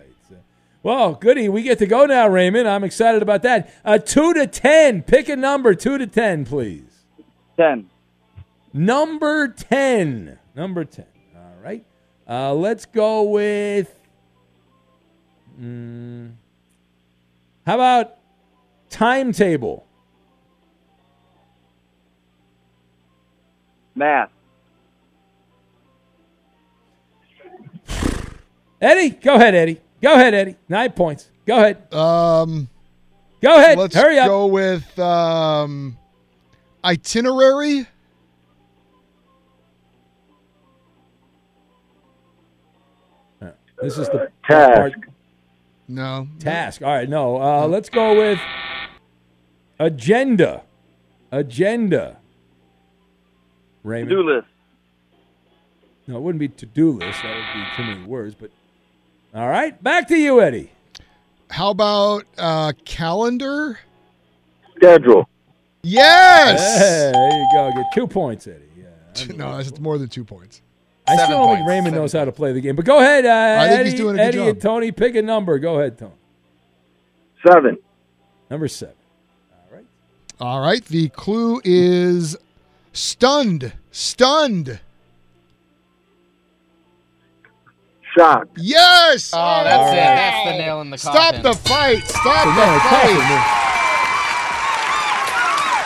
[0.84, 1.50] Well, goody.
[1.50, 2.68] We get to go now, Raymond.
[2.68, 3.74] I'm excited about that.
[3.84, 5.04] Uh, two to ten.
[5.04, 5.76] Pick a number.
[5.76, 7.04] Two to ten, please.
[7.58, 7.90] Ten.
[8.74, 10.40] Number ten.
[10.56, 11.06] Number ten.
[11.36, 11.86] All right.
[12.28, 13.94] Uh, let's go with.
[15.60, 16.32] Mm,
[17.66, 18.16] how about
[18.90, 19.86] timetable?
[23.96, 24.30] Math.
[28.80, 29.82] Eddie, go ahead, Eddie.
[30.02, 30.56] Go ahead, Eddie.
[30.70, 31.32] Nine points.
[31.48, 31.92] Go ahead.
[31.94, 32.68] Um,
[33.42, 33.78] Go ahead.
[33.78, 34.28] let's Hurry up.
[34.28, 35.98] go with um,
[36.84, 37.88] itinerary.
[43.82, 44.76] This is the Task.
[44.76, 44.94] part-
[45.88, 46.28] No.
[46.40, 46.82] Task.
[46.82, 47.42] All right, no.
[47.42, 48.40] Uh, let's go with
[49.80, 50.64] agenda.
[51.32, 52.18] Agenda.
[53.84, 54.10] Raymond.
[54.10, 54.48] To-do list.
[56.08, 57.22] No, it wouldn't be to-do list.
[57.22, 58.36] That would be too many words.
[58.36, 58.52] But
[59.34, 60.72] all right, back to you, Eddie.
[61.50, 63.80] How about uh, calendar?
[64.76, 65.28] Schedule.
[65.84, 66.80] Yes.
[66.80, 67.72] Hey, there you go.
[67.76, 68.64] Get two points, Eddie.
[68.78, 69.34] Yeah.
[69.36, 70.62] No, that's more than two points.
[71.08, 71.68] I still don't think.
[71.68, 72.76] Raymond Seven knows how to play the game.
[72.76, 74.48] But go ahead, uh, I think Eddie, he's doing a good Eddie job.
[74.48, 74.92] and Tony.
[74.92, 75.58] Pick a number.
[75.60, 76.12] Go ahead, Tony.
[77.48, 77.78] Seven.
[78.50, 78.96] Number seven.
[79.52, 79.86] All right.
[80.40, 80.84] All right.
[80.86, 82.36] The clue is
[82.94, 83.74] stunned.
[83.92, 84.80] Stunned.
[88.18, 88.48] Shock.
[88.58, 89.32] Yes.
[89.36, 89.96] Oh, that's it.
[89.96, 91.12] That's the nail in the coffin.
[91.14, 91.44] Stop coffin.
[91.44, 92.04] the fight.
[92.08, 93.10] Stop the now it's fight.
[93.14, 93.64] tougher.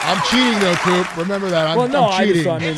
[0.03, 1.17] I'm cheating though, Coop.
[1.17, 1.67] Remember that.
[1.67, 2.43] I'm, Well, no, I'm I cheating.
[2.43, 2.77] just, I mean,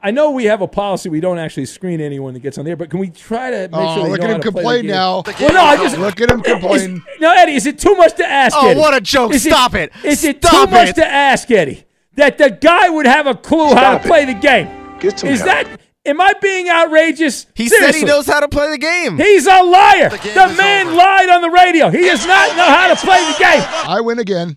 [0.00, 1.08] I know we have a policy.
[1.08, 3.70] We don't actually screen anyone that gets on there, but can we try to make
[3.72, 5.22] Oh, sure they look know at him to play the complain now.
[5.40, 6.96] Well, no, I just Look at him complain.
[6.96, 8.56] Is- no, Eddie, is it too much to ask?
[8.58, 8.80] Oh, Eddie?
[8.80, 9.34] what a joke.
[9.34, 9.92] Is Stop it.
[10.04, 11.84] Is it Stop too much to ask, Eddie,
[12.14, 14.06] that the guy would have a clue how to it.
[14.06, 14.68] play the game?
[15.00, 15.66] Get some Is help.
[15.68, 15.80] that?
[16.06, 17.46] Am I being outrageous?
[17.54, 19.18] He said he knows how to play the game.
[19.18, 20.08] He's a liar.
[20.10, 20.96] game The man over.
[20.96, 21.90] lied on the radio.
[21.90, 23.62] He does not know how to play the game.
[23.68, 24.56] I win again.